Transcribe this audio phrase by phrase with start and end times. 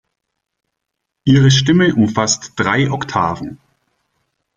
[1.25, 3.59] Ihre Stimme umfasst drei Oktaven.